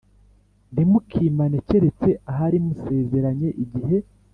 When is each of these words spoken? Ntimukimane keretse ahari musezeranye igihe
Ntimukimane 0.73 1.57
keretse 1.67 2.09
ahari 2.31 2.57
musezeranye 2.65 3.49
igihe 3.63 3.97